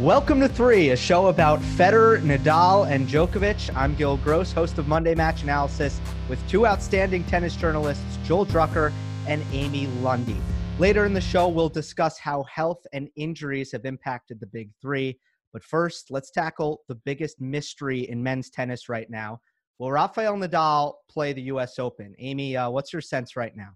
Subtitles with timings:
[0.00, 3.74] Welcome to Three, a show about Federer, Nadal, and Djokovic.
[3.74, 8.92] I'm Gil Gross, host of Monday Match Analysis, with two outstanding tennis journalists, Joel Drucker
[9.26, 10.36] and Amy Lundy.
[10.78, 15.18] Later in the show, we'll discuss how health and injuries have impacted the Big Three.
[15.54, 19.40] But first, let's tackle the biggest mystery in men's tennis right now.
[19.78, 21.78] Will Rafael Nadal play the U.S.
[21.78, 22.14] Open?
[22.18, 23.70] Amy, uh, what's your sense right now?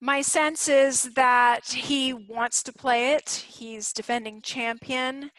[0.00, 3.30] My sense is that he wants to play it.
[3.48, 5.30] He's defending champion,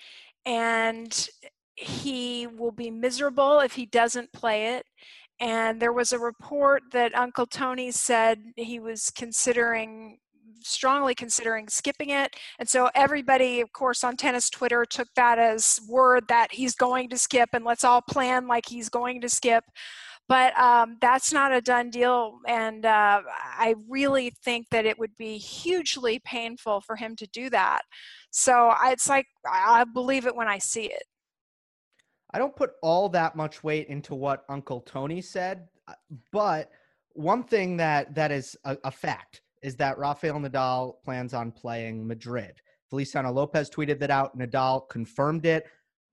[0.46, 1.30] and
[1.76, 4.86] he will be miserable if he doesn't play it.
[5.40, 10.18] And there was a report that Uncle Tony said he was considering
[10.64, 12.36] strongly considering skipping it.
[12.60, 17.10] And so everybody, of course, on tennis Twitter took that as word that he's going
[17.10, 19.64] to skip and let's all plan like he's going to skip
[20.28, 23.22] but um, that's not a done deal and uh,
[23.58, 27.82] i really think that it would be hugely painful for him to do that.
[28.32, 31.04] So it's like i believe it when i see it.
[32.34, 35.94] I don't put all that much weight into what uncle tony said uh,
[36.32, 36.70] but
[37.14, 42.08] one thing that that is a, a fact is that rafael nadal plans on playing
[42.08, 42.62] madrid.
[42.90, 44.38] Feliciano lopez tweeted that out.
[44.38, 45.66] Nadal confirmed it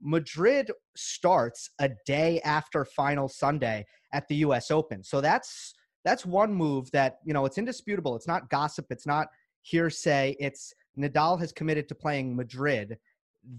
[0.05, 5.03] Madrid starts a day after final Sunday at the US Open.
[5.03, 5.75] So that's
[6.05, 8.15] that's one move that, you know, it's indisputable.
[8.15, 9.29] It's not gossip, it's not
[9.63, 10.37] hearsay.
[10.39, 12.99] It's Nadal has committed to playing Madrid.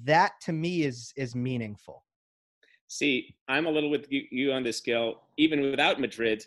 [0.03, 2.03] That to me is is meaningful.
[2.88, 5.21] See, I'm a little with you, you on this, Gil.
[5.38, 6.45] Even without Madrid,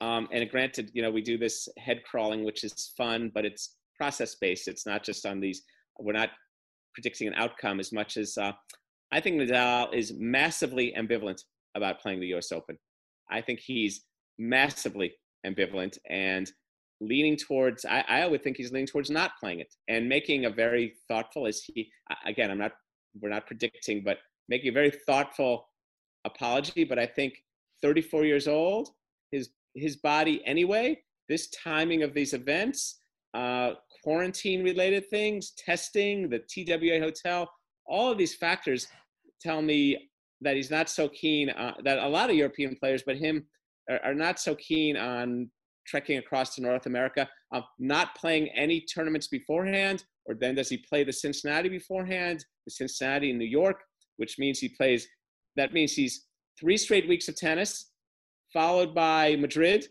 [0.00, 3.76] um, and granted, you know, we do this head crawling, which is fun, but it's
[3.96, 4.68] process based.
[4.68, 5.62] It's not just on these.
[5.98, 6.30] We're not
[6.94, 8.52] predicting an outcome as much as uh,
[9.12, 11.42] I think Nadal is massively ambivalent
[11.74, 12.52] about playing the U.S.
[12.52, 12.78] Open.
[13.30, 14.02] I think he's
[14.38, 15.12] massively
[15.46, 16.50] ambivalent and
[17.00, 17.84] leaning towards.
[17.84, 21.46] I, I would think he's leaning towards not playing it and making a very thoughtful.
[21.46, 21.90] As he
[22.26, 22.72] again, I'm not.
[23.20, 25.68] We're not predicting, but making a very thoughtful
[26.24, 26.84] apology.
[26.84, 27.34] But I think
[27.82, 28.90] 34 years old,
[29.32, 31.00] his his body anyway.
[31.28, 33.00] This timing of these events,
[33.34, 37.48] uh, quarantine related things, testing, the TWA hotel,
[37.86, 38.88] all of these factors
[39.40, 41.52] tell me that he's not so keen
[41.84, 43.44] that a lot of European players, but him,
[43.90, 45.50] are, are, not so keen on
[45.86, 47.28] trekking across to North America,
[47.78, 53.30] not playing any tournaments beforehand, or then does he play the Cincinnati beforehand, the Cincinnati
[53.30, 53.82] in New York,
[54.16, 55.06] which means he plays.
[55.56, 56.26] That means he's
[56.58, 57.90] three straight weeks of tennis,
[58.52, 59.86] followed by Madrid,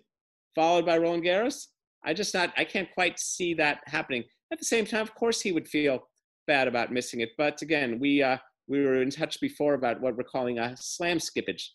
[0.56, 1.66] followed by Roland Garros.
[2.06, 2.54] I just not.
[2.58, 4.24] I can't quite see that happening.
[4.52, 6.08] At the same time, of course, he would feel
[6.48, 7.30] bad about missing it.
[7.38, 8.38] But again, we uh,
[8.70, 11.70] we were in touch before about what we're calling a slam skippage.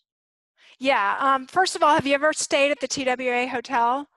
[0.79, 1.17] Yeah.
[1.19, 4.07] Um, first of all, have you ever stayed at the TWA hotel?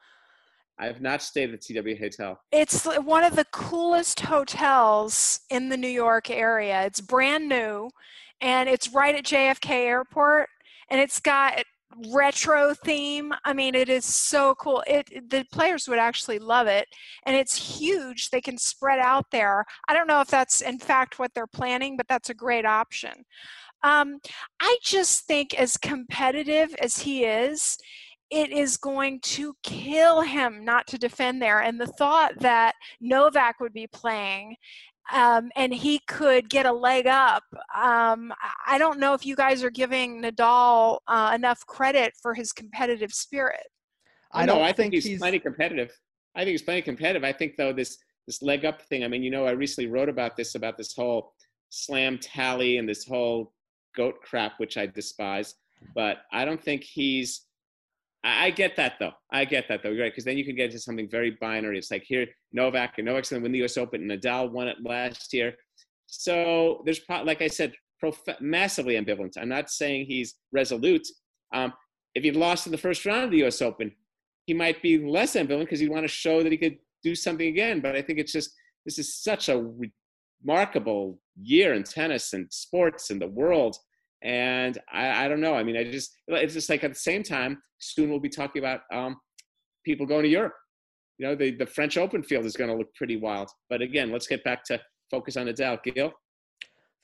[0.78, 2.40] I have not stayed at the TWA hotel.
[2.52, 6.84] It's one of the coolest hotels in the New York area.
[6.84, 7.90] It's brand new,
[8.40, 10.48] and it's right at JFK Airport,
[10.88, 11.64] and it's got
[12.12, 13.32] retro theme.
[13.44, 14.82] I mean, it is so cool.
[14.86, 16.86] It the players would actually love it,
[17.26, 18.30] and it's huge.
[18.30, 19.64] They can spread out there.
[19.88, 23.24] I don't know if that's in fact what they're planning, but that's a great option.
[23.84, 24.18] Um,
[24.60, 27.78] I just think as competitive as he is,
[28.30, 31.60] it is going to kill him not to defend there.
[31.60, 34.56] And the thought that Novak would be playing
[35.12, 37.44] um, and he could get a leg up.
[37.74, 38.32] Um,
[38.66, 43.12] I don't know if you guys are giving Nadal uh, enough credit for his competitive
[43.12, 43.66] spirit.
[44.32, 44.60] I don't.
[44.60, 45.90] I think, think he's, he's, plenty competitive.
[46.34, 47.24] I think he's plenty competitive.
[47.24, 49.04] I think though this this leg up thing.
[49.04, 51.32] I mean, you know, I recently wrote about this about this whole
[51.70, 53.52] slam tally and this whole
[53.96, 55.54] goat crap, which I despise.
[55.94, 57.46] But I don't think he's
[58.24, 59.12] I get that though.
[59.30, 60.10] I get that though, right?
[60.10, 61.78] Because then you can get into something very binary.
[61.78, 63.76] It's like here, Novak and Novak's going to win the U.S.
[63.76, 65.54] Open, and Nadal won it last year.
[66.06, 69.38] So there's, like I said, prof- massively ambivalent.
[69.38, 71.06] I'm not saying he's resolute.
[71.54, 71.72] Um,
[72.14, 73.62] if he'd lost in the first round of the U.S.
[73.62, 73.92] Open,
[74.46, 77.46] he might be less ambivalent because he'd want to show that he could do something
[77.46, 77.80] again.
[77.80, 78.50] But I think it's just
[78.84, 79.70] this is such a
[80.42, 83.76] remarkable year in tennis and sports and the world
[84.22, 85.54] and I, I don't know.
[85.54, 88.60] I mean, I just it's just like at the same time, soon we'll be talking
[88.60, 89.16] about um,
[89.84, 90.54] people going to Europe.
[91.18, 93.50] You know, the the French Open field is going to look pretty wild.
[93.68, 94.80] But again, let's get back to
[95.10, 95.82] focus on Nadal.
[95.82, 96.12] Gil.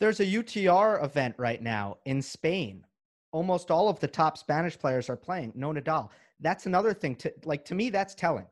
[0.00, 2.84] There's a UTR event right now in Spain.
[3.32, 5.52] Almost all of the top Spanish players are playing.
[5.54, 6.10] No Nadal.
[6.40, 7.16] That's another thing.
[7.16, 8.46] To like to me, that's telling.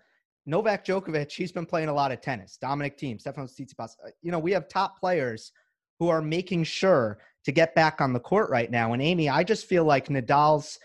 [0.44, 2.56] Novak Djokovic, he's been playing a lot of tennis.
[2.56, 3.96] Dominic Thiem, Stefanos Tsitsipas.
[4.04, 5.52] Uh, you know, we have top players
[6.00, 8.92] who are making sure to get back on the court right now.
[8.92, 10.78] And Amy, I just feel like Nadal's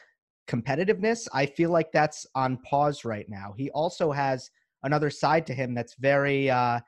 [0.48, 3.54] competitiveness, I feel like that's on pause right now.
[3.58, 4.50] He also has
[4.84, 6.80] another side to him that's very, uh,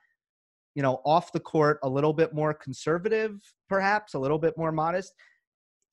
[0.75, 4.71] you know, off the court, a little bit more conservative, perhaps a little bit more
[4.71, 5.13] modest.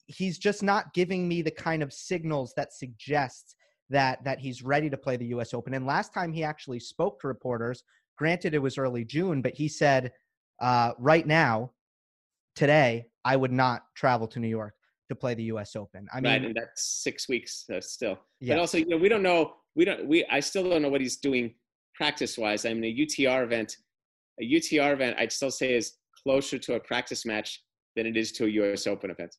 [0.05, 3.55] He's just not giving me the kind of signals that suggest
[3.89, 5.53] that that he's ready to play the U.S.
[5.53, 5.73] Open.
[5.73, 7.83] And last time he actually spoke to reporters,
[8.17, 10.11] granted it was early June, but he said,
[10.61, 11.71] uh, right now,
[12.57, 14.73] today, I would not travel to New York
[15.09, 15.75] to play the U.S.
[15.75, 16.07] Open.
[16.11, 18.19] I mean, right, and that's six weeks uh, still.
[18.41, 18.55] Yeah.
[18.55, 19.53] But also, you know, we don't know.
[19.75, 20.05] We don't.
[20.07, 20.25] We.
[20.25, 21.53] I still don't know what he's doing
[21.95, 22.65] practice-wise.
[22.65, 23.77] I mean, a UTR event,
[24.41, 25.93] a UTR event, I'd still say is
[26.23, 27.63] closer to a practice match
[27.95, 28.87] than it is to a U.S.
[28.87, 29.35] Open event.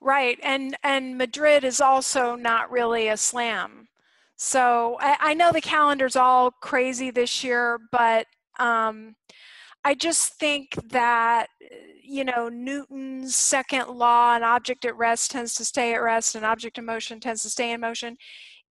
[0.00, 3.88] Right, and and Madrid is also not really a slam.
[4.36, 8.26] So I, I know the calendar's all crazy this year, but
[8.58, 9.16] um,
[9.84, 11.46] I just think that
[12.02, 16.44] you know Newton's second law, an object at rest tends to stay at rest, an
[16.44, 18.16] object in motion tends to stay in motion.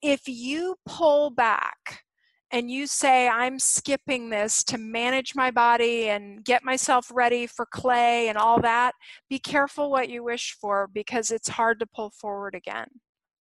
[0.02, 2.04] If you pull back
[2.52, 7.66] and you say, I'm skipping this to manage my body and get myself ready for
[7.66, 8.94] clay and all that,
[9.30, 12.88] be careful what you wish for because it's hard to pull forward again.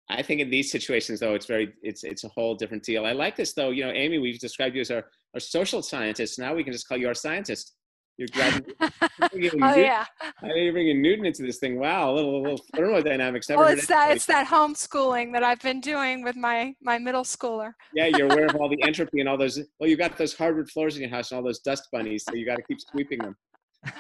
[0.10, 3.06] I think in these situations, though, it's very it's it's a whole different deal.
[3.06, 3.72] I like this, though.
[3.72, 6.40] You know, Amy, we've described you as our, our social scientist.
[6.40, 7.78] Now we can just call you our scientist.
[8.18, 8.74] You're graduating.
[9.62, 10.04] oh yeah.
[10.42, 11.80] You're bringing Newton into this thing.
[11.80, 13.48] Wow, a little, a little thermodynamics.
[13.48, 17.24] Never well, it's that it's that homeschooling that I've been doing with my my middle
[17.24, 17.74] schooler.
[17.94, 19.60] yeah, you're aware of all the entropy and all those.
[19.80, 22.34] Well, you got those hardwood floors in your house and all those dust bunnies, so
[22.34, 23.36] you got to keep sweeping them.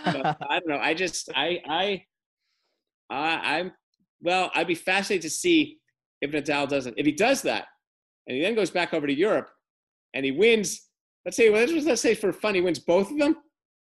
[0.03, 0.79] But, I don't know.
[0.79, 2.03] I just I I
[3.11, 3.71] I I'm
[4.21, 4.49] well.
[4.55, 5.77] I'd be fascinated to see
[6.23, 6.95] if Nadal doesn't.
[6.97, 7.65] If he does that,
[8.25, 9.49] and he then goes back over to Europe,
[10.15, 10.86] and he wins.
[11.27, 13.35] Let's say, well, let's, let's say for fun, he wins both of them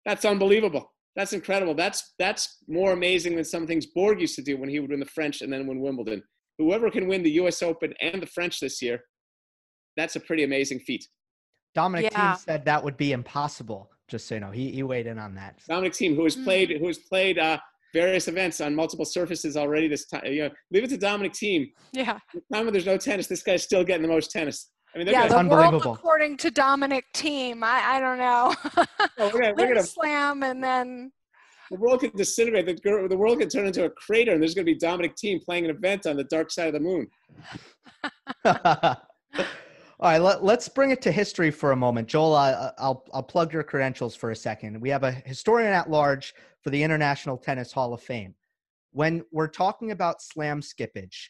[0.07, 0.93] that's unbelievable.
[1.17, 1.75] That's incredible.
[1.75, 5.01] That's that's more amazing than some things Borg used to do when he would win
[5.01, 6.23] the French and then win Wimbledon.
[6.57, 7.61] Whoever can win the U.S.
[7.61, 9.01] Open and the French this year,
[9.97, 11.05] that's a pretty amazing feat.
[11.75, 12.35] Dominic yeah.
[12.35, 13.91] Thiem said that would be impossible.
[14.07, 15.59] Just so you know, he he weighed in on that.
[15.67, 16.45] Dominic Thiem, who has mm.
[16.45, 17.57] played who has played uh,
[17.93, 20.21] various events on multiple surfaces already this time.
[20.25, 21.69] You know, leave it to Dominic Thiem.
[21.91, 22.17] Yeah.
[22.33, 24.69] The time when there's no tennis, this guy's still getting the most tennis.
[24.95, 27.61] I mean, yeah, the world according to Dominic Thiem.
[27.61, 28.55] I, I don't know.
[29.19, 31.11] oh, we're gonna, we're gonna slam and then
[31.69, 32.65] the world could disintegrate.
[32.65, 35.43] The, the world could turn into a crater, and there's going to be Dominic Thiem
[35.43, 37.07] playing an event on the dark side of the moon.
[39.99, 42.07] All right, let, us bring it to history for a moment.
[42.07, 44.79] Joel, I, I'll, I'll plug your credentials for a second.
[44.79, 48.35] We have a historian at large for the International Tennis Hall of Fame.
[48.91, 51.29] When we're talking about slam skippage,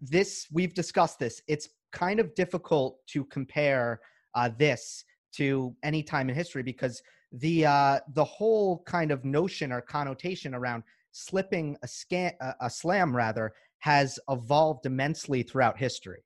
[0.00, 1.40] this we've discussed this.
[1.48, 4.00] It's kind of difficult to compare
[4.34, 5.04] uh, this
[5.36, 7.00] to any time in history because
[7.32, 10.82] the uh, the whole kind of notion or connotation around
[11.12, 16.22] slipping a, scan, a slam rather has evolved immensely throughout history.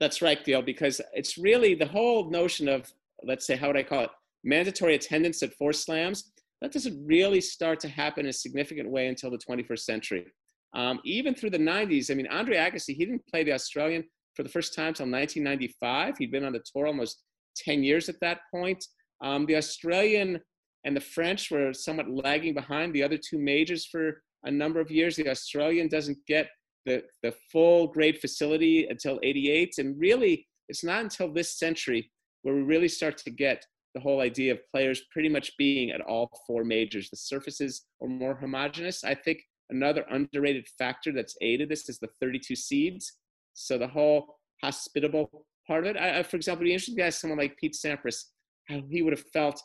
[0.00, 2.92] That's right, Theo, because it's really the whole notion of
[3.24, 4.10] let's say how would I call it
[4.44, 6.32] mandatory attendance at four slams.
[6.60, 10.26] That doesn't really start to happen in a significant way until the 21st century.
[10.74, 14.04] Um, even through the 90s, I mean, Andre Agassi, he didn't play the Australian
[14.38, 16.16] for the first time until 1995.
[16.16, 17.24] He'd been on the tour almost
[17.56, 18.84] 10 years at that point.
[19.20, 20.40] Um, the Australian
[20.84, 24.92] and the French were somewhat lagging behind the other two majors for a number of
[24.92, 25.16] years.
[25.16, 26.50] The Australian doesn't get
[26.86, 29.74] the, the full grade facility until 88.
[29.78, 32.08] And really, it's not until this century
[32.42, 36.00] where we really start to get the whole idea of players pretty much being at
[36.02, 37.10] all four majors.
[37.10, 39.02] The surfaces are more homogenous.
[39.02, 39.40] I think
[39.70, 43.14] another underrated factor that's aided this is the 32 seeds.
[43.58, 45.98] So the whole hospitable part of it.
[45.98, 48.24] I, I, for example, it'd be interesting to ask someone like Pete Sampras
[48.68, 49.62] how he would have felt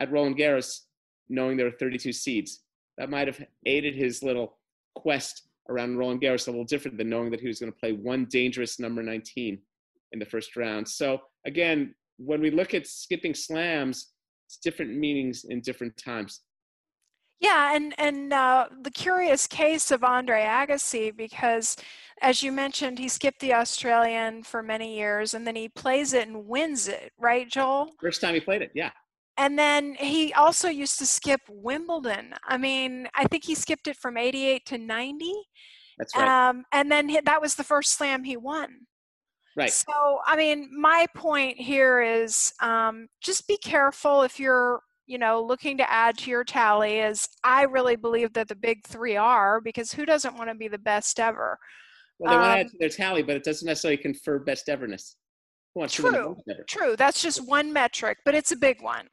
[0.00, 0.80] at Roland Garros
[1.28, 2.62] knowing there were 32 seeds.
[2.98, 4.58] That might have aided his little
[4.94, 7.92] quest around Roland Garros a little different than knowing that he was going to play
[7.92, 9.58] one dangerous number 19
[10.12, 10.88] in the first round.
[10.88, 14.12] So again, when we look at skipping slams,
[14.46, 16.42] it's different meanings in different times.
[17.40, 21.76] Yeah, and and uh, the curious case of Andre Agassi because,
[22.22, 26.26] as you mentioned, he skipped the Australian for many years, and then he plays it
[26.26, 27.90] and wins it, right, Joel?
[28.00, 28.90] First time he played it, yeah.
[29.36, 32.32] And then he also used to skip Wimbledon.
[32.48, 35.32] I mean, I think he skipped it from '88 to '90.
[35.98, 36.48] That's right.
[36.48, 38.86] Um, and then he, that was the first slam he won.
[39.56, 39.72] Right.
[39.72, 45.42] So, I mean, my point here is um, just be careful if you're you know,
[45.42, 49.60] looking to add to your tally is I really believe that the big three are
[49.60, 51.58] because who doesn't want to be the best ever?
[52.18, 54.68] Well, they um, want to add to their tally, but it doesn't necessarily confer best
[54.68, 55.16] everness.
[55.88, 56.36] True,
[56.66, 56.96] true.
[56.96, 59.08] That's just one metric, but it's a big one.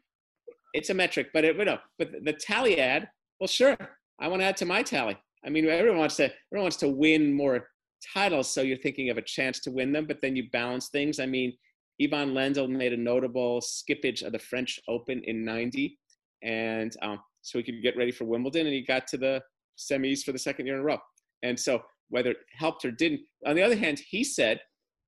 [0.74, 3.10] It's a metric, but it, you know, but the tally ad.
[3.40, 3.78] Well, sure,
[4.20, 5.18] I want to add to my tally.
[5.46, 7.68] I mean, everyone wants to everyone wants to win more
[8.14, 11.20] titles, so you're thinking of a chance to win them, but then you balance things.
[11.20, 11.54] I mean,
[12.02, 15.98] Ivan Lendl made a notable skippage of the French Open in 90.
[16.42, 19.42] And um, so he could get ready for Wimbledon, and he got to the
[19.78, 20.98] semis for the second year in a row.
[21.44, 24.60] And so whether it helped or didn't, on the other hand, he said,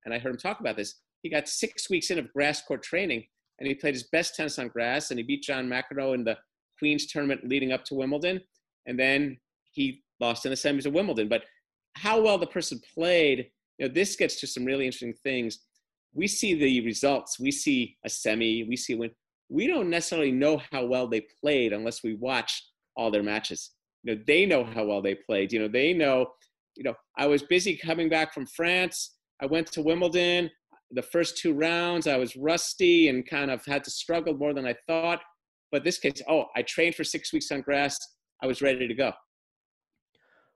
[0.06, 2.84] and I heard him talk about this, he got six weeks in of grass court
[2.84, 3.24] training,
[3.60, 6.38] and he played his best tennis on grass, and he beat John McEnroe in the
[6.78, 8.42] Queen's tournament leading up to Wimbledon.
[8.86, 9.38] And then
[9.72, 11.28] he lost in the semis of Wimbledon.
[11.28, 11.44] But
[11.96, 15.60] how well the person played, you know, this gets to some really interesting things.
[16.16, 17.40] We see the results.
[17.40, 18.64] We see a semi.
[18.64, 19.12] We see a win.
[19.50, 22.64] We don't necessarily know how well they played unless we watch
[22.96, 23.72] all their matches.
[24.04, 25.52] You know, they know how well they played.
[25.52, 26.28] You know, they know.
[26.76, 29.16] You know, I was busy coming back from France.
[29.42, 30.50] I went to Wimbledon.
[30.92, 34.66] The first two rounds, I was rusty and kind of had to struggle more than
[34.66, 35.22] I thought.
[35.72, 37.98] But this case, oh, I trained for six weeks on grass.
[38.42, 39.12] I was ready to go.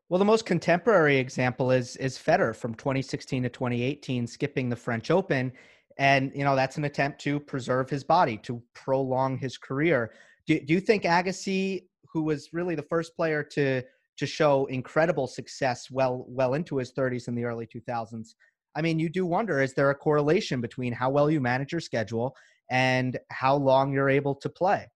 [0.10, 5.12] Well, the most contemporary example is is Federer from 2016 to 2018, skipping the French
[5.12, 5.52] Open,
[6.00, 10.12] and you know that's an attempt to preserve his body, to prolong his career.
[10.48, 13.84] Do, do you think Agassi, who was really the first player to
[14.18, 18.30] to show incredible success well well into his 30s in the early 2000s,
[18.76, 21.82] I mean, you do wonder: is there a correlation between how well you manage your
[21.82, 22.36] schedule
[22.72, 24.88] and how long you're able to play?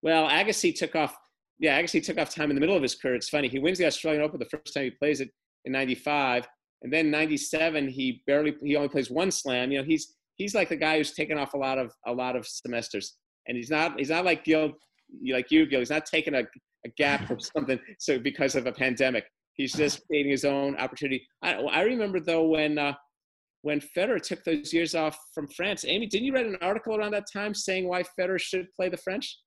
[0.00, 1.16] Well, Agassi took off
[1.58, 3.14] yeah, actually took off time in the middle of his career.
[3.14, 3.48] It's funny.
[3.48, 5.30] He wins the Australian Open the first time he plays it
[5.64, 6.46] in '95,
[6.82, 9.70] and then '97 he barely he only plays one slam.
[9.70, 12.36] You know, he's he's like the guy who's taken off a lot of a lot
[12.36, 14.72] of semesters, and he's not he's not like Gil,
[15.30, 15.80] like you, Gil.
[15.80, 19.24] He's not taking a, a gap or something so because of a pandemic.
[19.54, 21.24] He's just creating his own opportunity.
[21.42, 22.94] I, I remember though when uh,
[23.64, 25.86] when Federer took those years off from France.
[25.88, 28.96] Amy, didn't you write an article around that time saying why Federer should play the
[28.98, 29.38] French?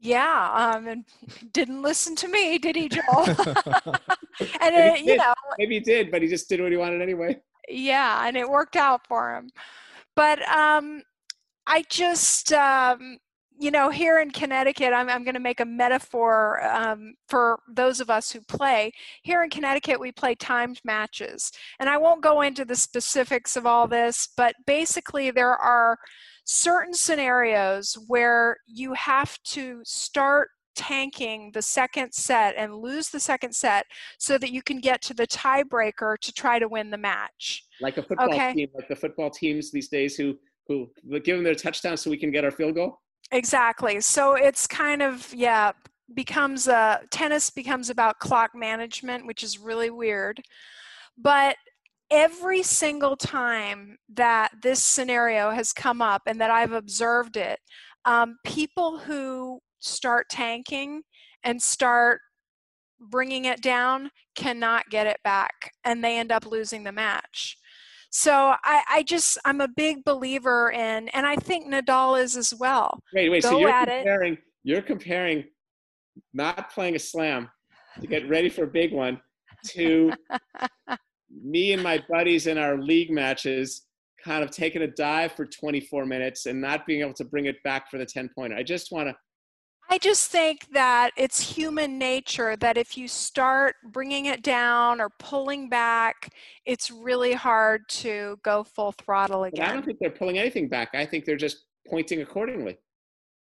[0.00, 1.04] Yeah, um, and
[1.52, 3.02] didn't listen to me, did he, Joel?
[3.26, 7.40] and it, you know, maybe he did, but he just did what he wanted anyway.
[7.68, 9.50] Yeah, and it worked out for him.
[10.14, 11.02] But um,
[11.66, 13.18] I just, um,
[13.60, 18.00] you know, here in Connecticut, I'm, I'm going to make a metaphor um, for those
[18.00, 18.92] of us who play.
[19.22, 21.50] Here in Connecticut, we play timed matches.
[21.80, 25.98] And I won't go into the specifics of all this, but basically, there are
[26.48, 33.54] certain scenarios where you have to start tanking the second set and lose the second
[33.54, 33.84] set
[34.18, 37.64] so that you can get to the tiebreaker to try to win the match.
[37.82, 38.54] Like a football okay.
[38.54, 40.90] team, like the football teams these days who who
[41.20, 43.00] give them their touchdown so we can get our field goal.
[43.30, 44.00] Exactly.
[44.00, 45.72] So it's kind of yeah
[46.14, 50.40] becomes a tennis becomes about clock management, which is really weird.
[51.18, 51.56] But
[52.10, 57.58] every single time that this scenario has come up and that I've observed it,
[58.04, 61.02] um, people who start tanking
[61.44, 62.20] and start
[63.00, 67.56] bringing it down cannot get it back and they end up losing the match.
[68.10, 72.54] So I, I just I'm a big believer in, and I think Nadal is as
[72.58, 72.98] well.
[73.12, 73.42] Wait, wait.
[73.42, 74.38] Go so you're comparing it.
[74.64, 75.44] you're comparing
[76.32, 77.50] not playing a slam
[78.00, 79.20] to get ready for a big one
[79.66, 80.10] to
[81.30, 83.86] me and my buddies in our league matches
[84.22, 87.62] kind of taking a dive for 24 minutes and not being able to bring it
[87.62, 88.56] back for the 10 pointer.
[88.56, 89.14] I just want to.
[89.90, 95.08] I just think that it's human nature that if you start bringing it down or
[95.18, 96.34] pulling back,
[96.66, 99.64] it's really hard to go full throttle again.
[99.64, 100.90] But I don't think they're pulling anything back.
[100.92, 102.76] I think they're just pointing accordingly.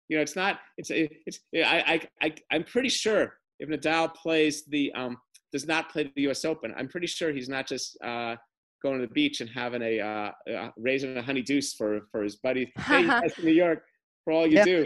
[0.07, 0.59] You know, it's not.
[0.77, 0.91] It's.
[0.91, 1.39] It's.
[1.55, 2.07] I.
[2.21, 2.27] I.
[2.27, 5.17] I I'm pretty sure if Nadal plays the um
[5.55, 6.43] does not play the U.S.
[6.43, 6.73] Open.
[6.77, 8.35] I'm pretty sure he's not just uh,
[8.83, 12.23] going to the beach and having a uh, uh, raising a honey deuce for for
[12.23, 13.83] his buddy hey, in New York
[14.25, 14.85] for all you do.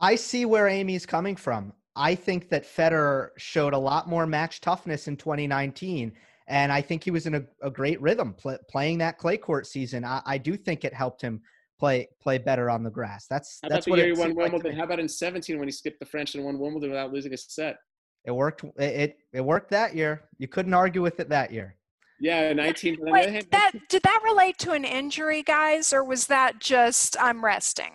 [0.00, 1.72] I see where Amy's coming from.
[1.96, 6.12] I think that Federer showed a lot more match toughness in 2019,
[6.46, 9.66] and I think he was in a, a great rhythm pl- playing that clay court
[9.66, 10.04] season.
[10.04, 11.42] I, I, do think it helped him
[11.80, 13.26] play play better on the grass.
[13.28, 14.70] That's How that's about what the year he won Wimbledon.
[14.70, 17.34] Like How about in 17 when he skipped the French and won Wimbledon without losing
[17.34, 17.76] a set?
[18.24, 18.64] It worked.
[18.76, 20.24] It it worked that year.
[20.38, 21.76] You couldn't argue with it that year.
[22.20, 22.98] Yeah, 19.
[23.00, 27.92] Wait, that did that relate to an injury, guys, or was that just I'm resting?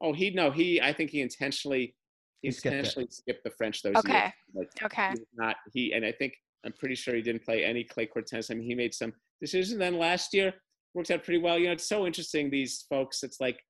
[0.00, 0.80] Oh, he no, he.
[0.80, 1.94] I think he intentionally
[2.40, 3.12] he, he skipped intentionally it.
[3.12, 4.32] skipped the French those okay.
[4.54, 4.68] years.
[4.82, 5.14] okay.
[5.34, 8.50] Not he, and I think I'm pretty sure he didn't play any clay court tennis.
[8.50, 9.78] I mean, he made some decisions.
[9.78, 10.54] Then last year
[10.94, 11.58] worked out pretty well.
[11.58, 12.50] You know, it's so interesting.
[12.50, 13.60] These folks, it's like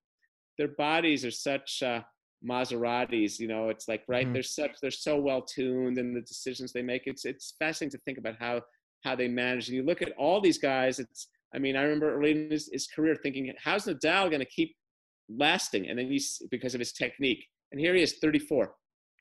[0.58, 1.82] their bodies are such.
[1.82, 2.02] Uh,
[2.46, 3.38] Maseratis.
[3.38, 4.24] You know, it's like right.
[4.24, 4.32] Mm-hmm.
[4.32, 7.02] They're such they're so well tuned in the decisions they make.
[7.06, 8.62] It's it's fascinating to think about how
[9.04, 9.68] how they manage.
[9.68, 10.98] And you look at all these guys.
[10.98, 14.46] It's I mean, I remember early in his, his career thinking, how's Nadal going to
[14.46, 14.74] keep
[15.28, 15.88] lasting?
[15.88, 17.46] And then he's because of his technique.
[17.72, 18.72] And here he is, 34.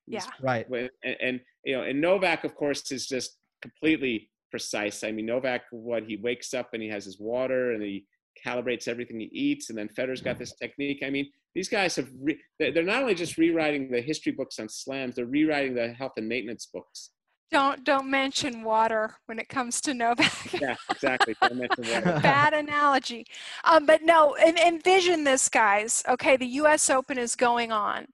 [0.07, 0.21] Yeah.
[0.41, 0.65] right.
[0.69, 0.89] And,
[1.21, 5.03] and you know, and Novak, of course, is just completely precise.
[5.03, 8.05] I mean, Novak, what he wakes up and he has his water and he
[8.45, 11.03] calibrates everything he eats, and then Federer's got this technique.
[11.05, 14.69] I mean, these guys have re- they're not only just rewriting the history books on
[14.69, 17.11] slams, they're rewriting the health and maintenance books.
[17.51, 20.53] Don't don't mention water when it comes to Novak.
[20.61, 21.35] yeah, exactly.
[21.41, 22.19] Don't mention water.
[22.23, 23.25] Bad analogy.
[23.65, 26.01] Um, but no, and, envision this, guys.
[26.07, 26.89] Okay, the U.S.
[26.89, 28.05] Open is going on.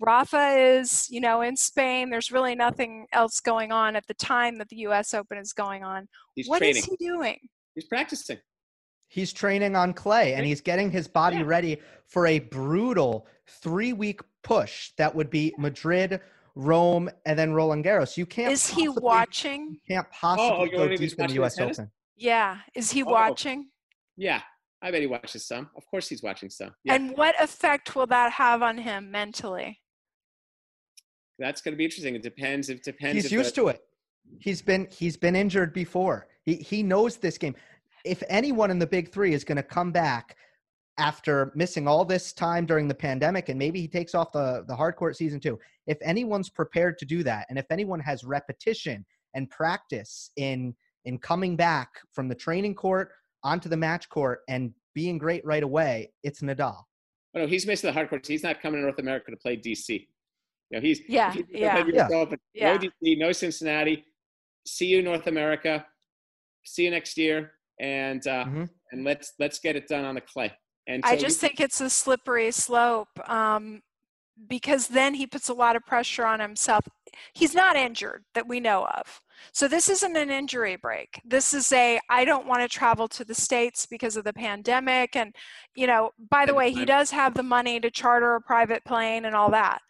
[0.00, 2.10] Rafa is, you know, in Spain.
[2.10, 5.14] There's really nothing else going on at the time that the U.S.
[5.14, 6.06] Open is going on.
[6.34, 6.76] He's What training.
[6.76, 7.38] is he doing?
[7.74, 8.38] He's practicing.
[9.14, 11.44] He's training on clay and he's getting his body Yeah.
[11.46, 16.20] ready for a brutal three week push that would be Madrid,
[16.56, 18.16] Rome, and then Roland Garros.
[18.16, 18.52] You can't.
[18.52, 19.78] Is he watching?
[19.86, 21.54] You can't possibly oh, oh, you go wonder if deep in the watching the U.S.
[21.54, 21.78] tennis?
[21.78, 21.90] Open.
[22.16, 22.58] Yeah.
[22.74, 23.12] Is he oh, oh.
[23.12, 23.68] watching?
[24.16, 24.40] Yeah,
[24.82, 25.70] I bet he watches some.
[25.76, 26.74] Of course, he's watching some.
[26.82, 29.80] Yeah, And what effect will that have on him mentally?
[31.38, 32.16] that's going to be interesting.
[32.16, 32.68] It depends.
[32.68, 33.14] It depends.
[33.14, 33.82] He's if used the, to it.
[34.40, 36.26] He's been he's been injured before.
[36.42, 37.54] He he knows this game.
[38.04, 40.36] If anyone in the big three is going to come back
[40.98, 44.76] after missing all this time during the pandemic, and maybe he takes off the the
[44.76, 45.58] hard court season too.
[45.86, 51.18] If anyone's prepared to do that, and if anyone has repetition and practice in in
[51.18, 53.10] coming back from the training court
[53.42, 56.82] onto the match court and being great right away, it's Nadal.
[57.34, 58.28] Oh, no, he's missing the hard courts.
[58.28, 60.06] He's not coming to North America to play DC.
[60.70, 61.84] You know, he's Yeah, he's yeah.
[61.92, 62.08] Yeah.
[62.12, 62.38] Open.
[62.54, 62.74] Yeah.
[62.74, 64.04] No DC, no Cincinnati.
[64.66, 65.84] See you North America.
[66.64, 68.68] See you next year, and uh, Mhm.
[68.92, 70.52] and let's let's get it done on the clay.
[70.86, 73.80] And I just you- think it's a slippery slope um,
[74.48, 76.84] because then he puts a lot of pressure on himself.
[77.34, 79.20] He's not injured that we know of.
[79.52, 81.20] So this isn't an injury break.
[81.24, 85.16] This is a I don't want to travel to the states because of the pandemic
[85.16, 85.34] and
[85.74, 89.24] you know, by the way, he does have the money to charter a private plane
[89.24, 89.80] and all that.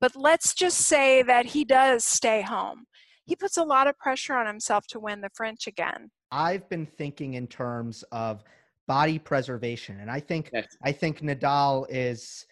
[0.00, 2.84] But let's just say that he does stay home.
[3.24, 6.10] He puts a lot of pressure on himself to win the French again.
[6.30, 8.44] I've been thinking in terms of
[8.86, 10.76] body preservation, and I think Yes.
[10.82, 12.46] I think Nadal is.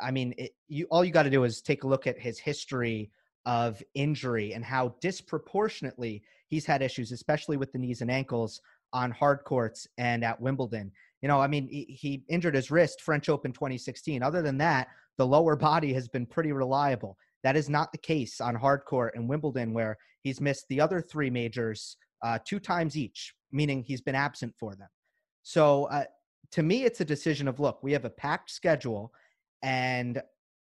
[0.00, 2.38] I mean, it, you all you got to do is take a look at his
[2.38, 3.10] history
[3.46, 8.60] of injury and how disproportionately he's had issues, especially with the knees and ankles
[8.92, 10.90] on hard courts and at Wimbledon.
[11.22, 14.22] You know, I mean, he, he injured his wrist French Open 2016.
[14.22, 17.16] Other than that, the lower body has been pretty reliable.
[17.42, 21.00] That is not the case on hard court and Wimbledon, where he's missed the other
[21.00, 24.88] three majors uh, two times each, meaning he's been absent for them.
[25.44, 26.04] So uh,
[26.50, 29.12] to me, it's a decision of look, we have a packed schedule,
[29.62, 30.20] and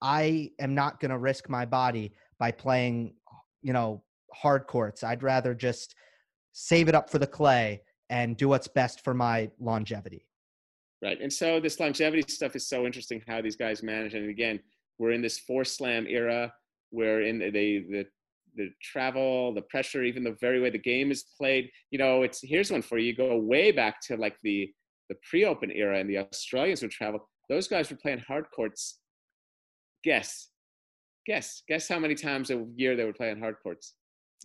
[0.01, 3.13] I am not going to risk my body by playing,
[3.61, 5.03] you know, hard courts.
[5.03, 5.93] I'd rather just
[6.53, 10.25] save it up for the clay and do what's best for my longevity.
[11.03, 11.21] Right.
[11.21, 14.15] And so this longevity stuff is so interesting how these guys manage.
[14.15, 14.59] And again,
[14.97, 16.51] we're in this four slam era
[16.89, 18.05] where in the, the,
[18.55, 22.41] the, travel, the pressure, even the very way the game is played, you know, it's
[22.41, 23.07] here's one for you.
[23.07, 24.71] You go way back to like the,
[25.09, 27.27] the pre-open era and the Australians would travel.
[27.49, 28.99] Those guys were playing hard courts.
[30.03, 30.49] Guess,
[31.25, 33.93] guess, guess how many times a year they were playing hard courts?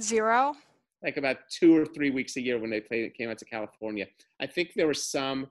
[0.00, 0.54] Zero?
[1.02, 4.06] like about two or three weeks a year when they played came out to California.
[4.40, 5.48] I think there were some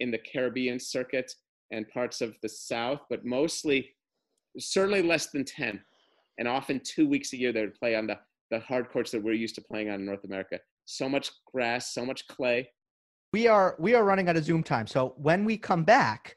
[0.00, 1.32] in the Caribbean circuit
[1.70, 3.94] and parts of the South, but mostly
[4.58, 5.80] certainly less than 10.
[6.38, 8.18] And often two weeks a year they would play on the,
[8.50, 10.58] the hard courts that we're used to playing on in North America.
[10.84, 12.68] So much grass, so much clay.
[13.32, 14.86] We are we are running out of Zoom time.
[14.86, 16.36] So when we come back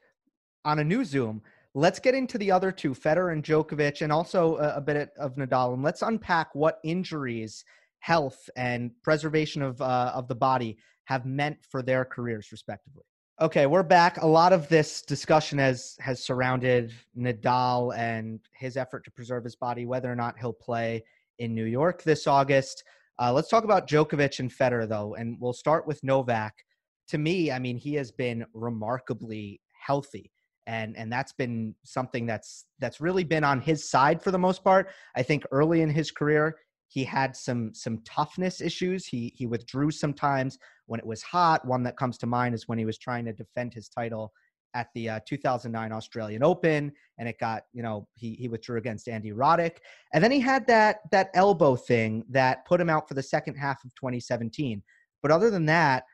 [0.64, 1.42] on a new Zoom,
[1.74, 5.36] let's get into the other two, Federer and Djokovic, and also a, a bit of
[5.36, 7.64] Nadal, and let's unpack what injuries,
[8.00, 13.04] health, and preservation of uh, of the body have meant for their careers, respectively.
[13.38, 14.22] Okay, we're back.
[14.22, 19.54] A lot of this discussion has has surrounded Nadal and his effort to preserve his
[19.54, 21.04] body, whether or not he'll play
[21.38, 22.82] in New York this August.
[23.18, 26.64] Uh, let's talk about Djokovic and Federer, though, and we'll start with Novak.
[27.08, 30.32] To me, I mean, he has been remarkably healthy,
[30.66, 34.64] and and that's been something that's that's really been on his side for the most
[34.64, 34.88] part.
[35.14, 36.56] I think early in his career,
[36.88, 39.06] he had some some toughness issues.
[39.06, 41.66] He he withdrew sometimes when it was hot.
[41.66, 44.32] One that comes to mind is when he was trying to defend his title
[44.74, 49.08] at the uh, 2009 Australian Open, and it got you know he he withdrew against
[49.08, 49.78] Andy Roddick,
[50.12, 53.54] and then he had that that elbow thing that put him out for the second
[53.54, 54.82] half of 2017.
[55.22, 56.04] But other than that,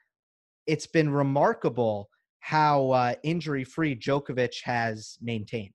[0.66, 2.08] it's been remarkable
[2.40, 5.74] how uh, injury free Djokovic has maintained.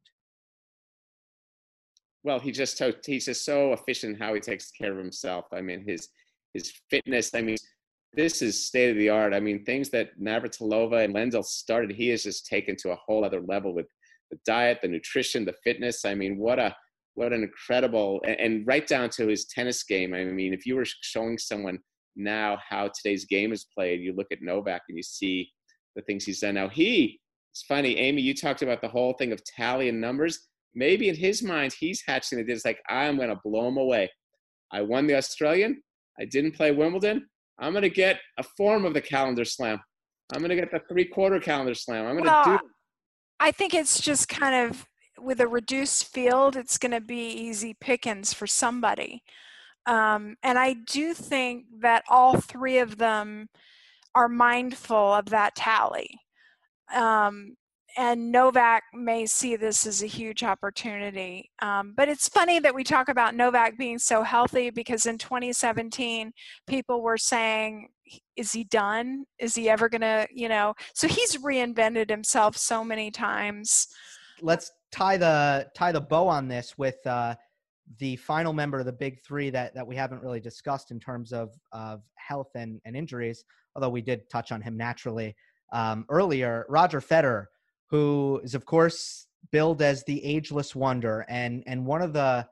[2.27, 5.45] Well, he just so he's just so efficient how he takes care of himself.
[5.53, 6.09] I mean, his
[6.53, 7.33] his fitness.
[7.33, 7.55] I mean,
[8.11, 9.33] this is state of the art.
[9.33, 13.23] I mean, things that Navratilova and Lendl started, he has just taken to a whole
[13.23, 13.85] other level with
[14.29, 16.03] the diet, the nutrition, the fitness.
[16.03, 16.75] I mean, what a
[17.13, 20.13] what an incredible and, and right down to his tennis game.
[20.13, 21.79] I mean, if you were showing someone
[22.17, 25.49] now how today's game is played, you look at Novak and you see
[25.95, 26.55] the things he's done.
[26.55, 27.21] Now he,
[27.53, 30.41] it's funny, Amy, you talked about the whole thing of tally and numbers.
[30.75, 34.09] Maybe in his mind, he's hatching the It's like I'm going to blow him away.
[34.71, 35.81] I won the Australian.
[36.19, 37.27] I didn't play Wimbledon.
[37.59, 39.79] I'm going to get a form of the calendar slam.
[40.33, 42.05] I'm going to get the three quarter calendar slam.
[42.05, 42.69] I'm going to Well, do.
[43.39, 44.85] I think it's just kind of
[45.19, 49.23] with a reduced field, it's going to be easy pickings for somebody.
[49.85, 53.47] Um, and I do think that all three of them
[54.13, 56.19] are mindful of that tally.
[56.93, 57.55] Um,
[57.97, 61.49] and Novak may see this as a huge opportunity.
[61.63, 66.31] Um, but it's funny that we talk about Novak being so healthy because in 2017,
[66.67, 67.89] people were saying,
[68.35, 69.25] is he done?
[69.39, 70.75] Is he ever going to, you know?
[70.93, 73.87] So he's reinvented himself so many times.
[74.41, 77.35] Let's tie the tie the bow on this with uh,
[77.97, 81.33] the final member of the big three that that we haven't really discussed in terms
[81.33, 83.43] of of health and, and injuries,
[83.75, 85.35] although we did touch on him naturally
[85.73, 86.65] um, earlier.
[86.69, 87.45] Roger Federer,
[87.89, 92.47] who is of course billed as the ageless wonder, and and one of the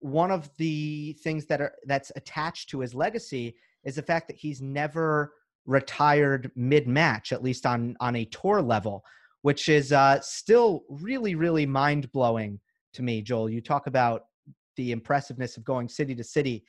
[0.00, 4.36] one of the things that are that's attached to his legacy is the fact that
[4.36, 5.32] he's never
[5.66, 9.04] retired mid match, at least on on a tour level,
[9.42, 12.60] which is uh, still really really mind blowing
[12.92, 13.22] to me.
[13.22, 14.26] Joel, you talk about
[14.76, 16.64] the impressiveness of going city to city.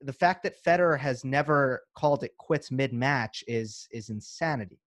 [0.00, 4.80] The fact that Federer has never called it quits mid match is is insanity.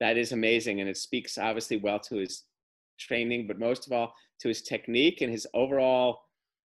[0.00, 2.44] That is amazing, and it speaks obviously well to his
[2.98, 6.20] training, but most of all to his technique and his overall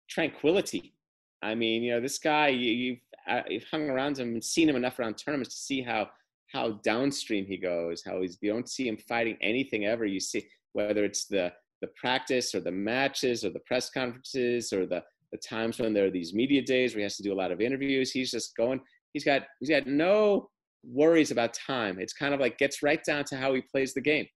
[0.09, 0.93] tranquility.
[1.41, 4.69] I mean, you know, this guy you, you've uh, you've hung around him and seen
[4.69, 6.09] him enough around tournaments to see how
[6.51, 8.03] how downstream he goes.
[8.03, 10.05] How he's you don't see him fighting anything ever.
[10.05, 14.85] You see whether it's the the practice or the matches or the press conferences or
[14.85, 17.35] the the times when there are these media days where he has to do a
[17.35, 18.11] lot of interviews.
[18.11, 18.79] He's just going.
[19.13, 20.49] He's got he's got no
[20.88, 22.00] worries about time.
[22.00, 24.28] It's kind of like gets right down to how he plays the game.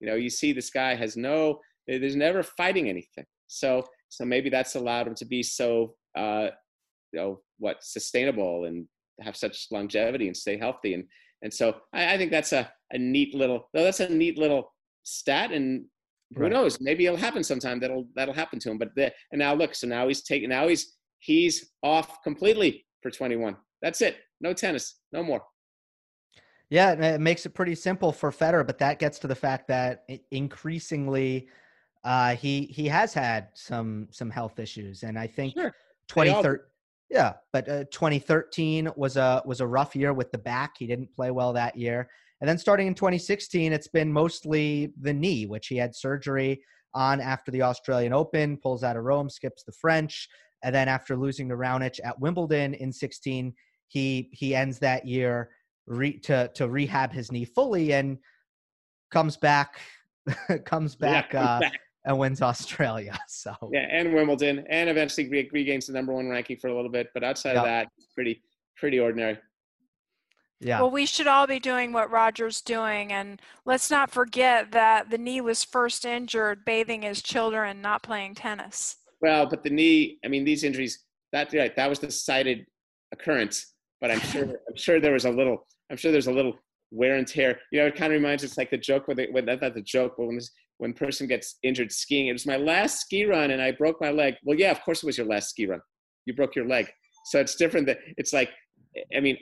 [0.00, 1.60] You know, you see this guy has no.
[1.86, 3.24] There's never fighting anything.
[3.46, 6.48] So so maybe that's allowed him to be so uh,
[7.12, 8.86] you know what sustainable and
[9.20, 11.04] have such longevity and stay healthy and
[11.42, 14.72] and so I, I think that's a, a neat little that's a neat little
[15.04, 15.86] stat and
[16.36, 16.52] who Right.
[16.52, 19.74] knows maybe it'll happen sometime that'll that'll happen to him but the, and now look
[19.74, 25.00] so now he's taking now he's he's off completely for 21 that's it no tennis
[25.12, 25.42] no more
[26.70, 30.06] Yeah, it makes it pretty simple for Federer, but that gets to the fact that
[30.30, 31.48] increasingly
[32.04, 35.74] uh, he he has had some some health issues, and I think Sure.
[36.14, 36.48] They all do.
[36.48, 36.68] 2013
[37.10, 41.12] yeah but uh, 2013 was a was a rough year with the back he didn't
[41.14, 42.08] play well that year
[42.40, 46.62] and then starting in 2016 it's been mostly the knee which he had surgery
[46.94, 50.28] on after the australian open pulls out of rome skips the french
[50.62, 53.54] and then after losing to raonic at wimbledon in 16
[53.88, 55.50] he he ends that year
[55.88, 58.18] re, to to rehab his knee fully and
[59.10, 59.78] comes back
[60.64, 61.80] comes back, Yeah, uh, back.
[62.04, 66.58] and wins australia so yeah and wimbledon and eventually re- regains the number one ranking
[66.58, 67.60] for a little bit but outside Yeah.
[67.60, 68.42] of that pretty
[68.76, 69.38] pretty ordinary
[70.60, 73.12] yeah Well, we should all be doing what Roger's doing.
[73.12, 78.34] And let's not forget that the knee was first injured bathing his children, not playing
[78.34, 78.96] tennis.
[79.20, 82.66] Well, but the knee, I mean, these injuries, that right, that was the cited
[83.12, 83.72] occurrence.
[84.00, 86.54] But I'm sure, I'm sure there was a little, I'm sure there's a little
[86.90, 87.58] wear and tear.
[87.72, 89.82] You know, it kind of reminds us like the joke where they, when not the
[89.82, 93.50] joke, but when this, when person gets injured skiing, it was my last ski run
[93.50, 94.34] and I broke my leg.
[94.44, 95.80] Well, yeah, of course it was your last ski run.
[96.26, 96.88] You broke your leg.
[97.26, 98.50] So it's different that it's like,
[99.14, 99.36] I mean,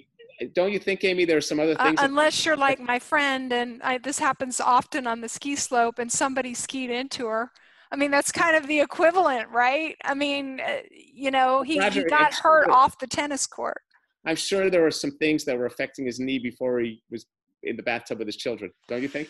[0.54, 1.96] don't you think, Amy, there are some other Uh, things?
[1.96, 5.98] that- unless you're like my friend, and I, this happens often on the ski slope,
[5.98, 7.52] and somebody skied into her.
[7.92, 9.96] I mean, that's kind of the equivalent, right?
[10.04, 13.80] I mean, uh, you know, he, Roger, he got hurt off the tennis court.
[14.26, 17.26] I'm sure there were some things that were affecting his knee before he was
[17.62, 18.72] in the bathtub with his children.
[18.88, 19.28] Don't you think?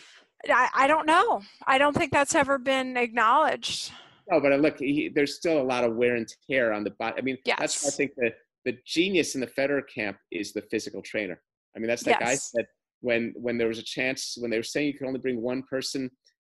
[0.49, 1.41] I, I don't know.
[1.65, 3.91] I don't think that's ever been acknowledged.
[4.29, 6.91] No, but uh, look, he, there's still a lot of wear and tear on the
[6.91, 7.15] body.
[7.17, 8.33] I mean, that's why I think the
[8.65, 11.39] the genius in the Federer camp is the physical trainer.
[11.75, 12.51] I mean, that's like I Yes.
[12.53, 12.65] said
[13.01, 15.63] when when there was a chance when they were saying you could only bring one
[15.63, 16.09] person.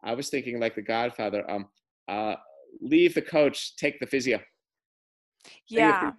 [0.03, 1.48] I was thinking like the Godfather.
[1.48, 1.68] Um,
[2.09, 2.35] uh,
[2.81, 4.40] leave the coach, take the physio.
[5.68, 6.11] Yeah.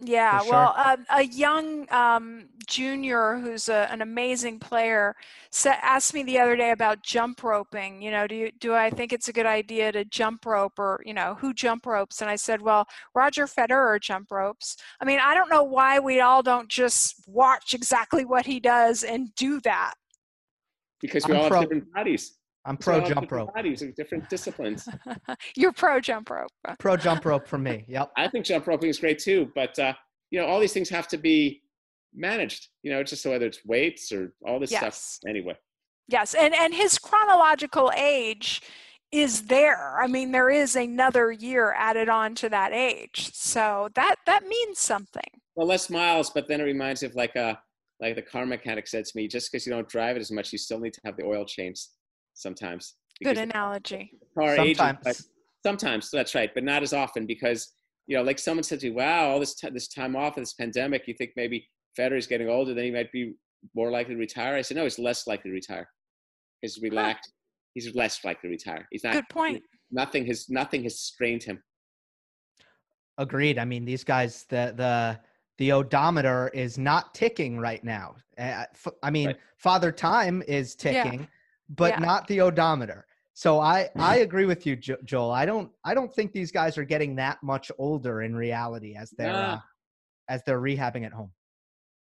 [0.00, 0.12] Physio.
[0.12, 5.14] Yeah, For well, uh, a young um, junior who's a, an amazing player
[5.50, 8.00] sa- asked me the other day about jump roping.
[8.00, 11.02] You know, do you, do I think it's a good idea to jump rope, or
[11.04, 12.20] you know, who jump ropes?
[12.20, 14.76] And I said, well, Roger Federer jump ropes.
[15.00, 19.04] I mean, I don't know why we all don't just watch exactly what he does
[19.04, 19.94] and do that.
[21.00, 22.39] Because we I'm all pro- have different bodies.
[22.66, 24.88] I'm We all pro have jump different rope Bodies with different disciplines.
[25.56, 26.50] You're pro jump rope.
[26.78, 29.94] pro jump rope for me yep I think jump roping is great too, but uh,
[30.30, 31.62] you know, all these things have to be
[32.14, 32.68] managed.
[32.82, 35.18] You know, just so whether it's weights or all this Yes.
[35.20, 35.28] stuff.
[35.30, 35.56] Anyway,
[36.08, 38.62] Yes, and and his chronological age
[39.12, 40.00] is there.
[40.00, 44.78] I mean, there is another year added on to that age, so that that means
[44.78, 45.22] something.
[45.56, 47.58] Well, less miles, but then it reminds me of like a
[48.00, 50.52] like the car mechanic said to me, just because you don't drive it as much,
[50.52, 51.88] you still need to have the oil changed
[52.40, 52.94] sometimes.
[53.22, 54.12] Good analogy.
[54.36, 54.98] Car Sometimes.
[55.06, 55.28] ages,
[55.64, 57.72] sometimes that's right, but not as often because
[58.06, 60.42] you know, like someone said to me, "Wow, all this t- this time off of
[60.42, 63.34] this pandemic, you think maybe Federer's getting older, then he might be
[63.74, 65.88] more likely to retire?" I said, "No, he's less likely to retire.
[66.62, 67.30] He's relaxed.
[67.74, 68.88] He's less likely to retire.
[68.90, 69.12] He's not.
[69.12, 69.62] Good point.
[69.92, 71.62] Nothing has nothing has strained him.
[73.18, 73.58] Agreed.
[73.58, 75.20] I mean, these guys, the the
[75.58, 78.16] the odometer is not ticking right now.
[78.38, 79.36] Uh, f- I mean, Right.
[79.58, 81.26] Father Time is Yeah.
[81.70, 82.06] Ticking, but Yeah.
[82.06, 83.06] not the odometer.
[83.34, 85.30] So I I agree with you, jo- Joel.
[85.30, 89.10] I don't I don't think these guys are getting that much older in reality as
[89.16, 89.54] they're Nah.
[89.54, 89.60] uh,
[90.28, 91.32] as they're rehabbing at home,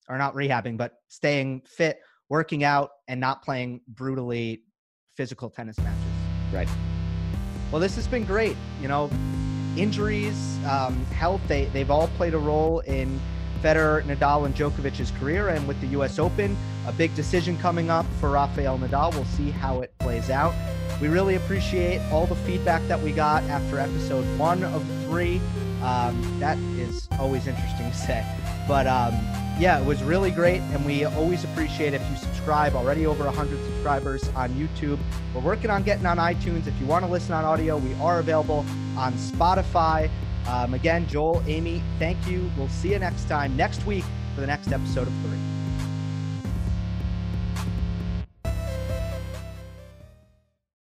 [0.10, 4.64] or not rehabbing, but staying fit, working out, and not playing brutally
[5.16, 6.04] physical tennis matches.
[6.54, 6.68] Right.
[7.72, 8.58] Well, this has been great.
[8.82, 9.10] You know,
[9.78, 13.20] injuries, um, health, they, they've all played a role in
[13.62, 15.50] Federer, Nadal, and Djokovic's career.
[15.50, 16.20] And with the U.S.
[16.20, 19.14] Open, a big decision coming up for Rafael Nadal.
[19.14, 20.54] We'll see how it plays out.
[21.02, 25.40] We really appreciate all the feedback that we got after episode one of three.
[25.82, 28.26] Um, that is always interesting to say.
[28.68, 29.14] But um,
[29.60, 30.62] yeah, it was really great.
[30.62, 32.76] And we always appreciate if you subscribe.
[32.76, 35.00] Already over 100 subscribers on YouTube.
[35.34, 36.68] We're working on getting on iTunes.
[36.68, 38.66] If you want to listen on audio, we are available
[38.98, 40.10] on Spotify.
[40.50, 42.50] Um, again, Joel, Amy, thank you.
[42.58, 45.59] We'll see you next time, next week, for the next episode of Three.